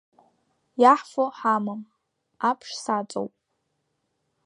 Иаҳфо 0.81 1.23
ҳамам, 1.37 1.81
аԥш 2.49 2.69
саҵоуп! 2.83 3.33